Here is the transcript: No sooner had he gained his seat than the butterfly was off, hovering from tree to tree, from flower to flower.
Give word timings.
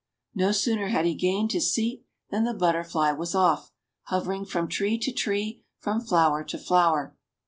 No 0.33 0.51
sooner 0.51 0.87
had 0.87 1.05
he 1.05 1.13
gained 1.13 1.51
his 1.51 1.71
seat 1.71 2.07
than 2.31 2.43
the 2.43 2.55
butterfly 2.55 3.11
was 3.11 3.35
off, 3.35 3.71
hovering 4.05 4.45
from 4.45 4.67
tree 4.67 4.97
to 4.97 5.11
tree, 5.11 5.63
from 5.77 6.01
flower 6.01 6.43
to 6.43 6.57
flower. 6.57 7.15